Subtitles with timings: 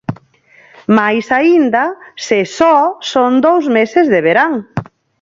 [0.97, 1.85] Máis aínda
[2.25, 2.77] se só
[3.11, 4.53] son dous meses de verán.